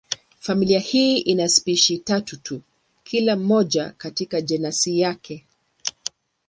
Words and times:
Familia 0.39 0.79
hii 0.79 1.17
ina 1.17 1.49
spishi 1.49 1.97
tatu 1.97 2.37
tu, 2.37 2.61
kila 3.03 3.35
moja 3.35 3.89
katika 3.97 4.41
jenasi 4.41 4.99
yake. 4.99 5.45